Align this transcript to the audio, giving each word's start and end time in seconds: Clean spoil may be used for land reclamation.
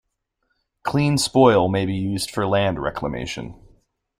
Clean 0.81 1.15
spoil 1.19 1.67
may 1.69 1.85
be 1.85 1.93
used 1.93 2.31
for 2.31 2.47
land 2.47 2.79
reclamation. 2.81 3.53